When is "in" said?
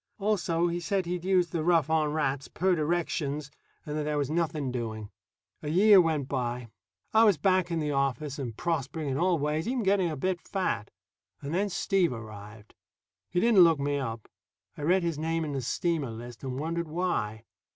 7.69-7.77, 9.09-9.19, 15.45-15.51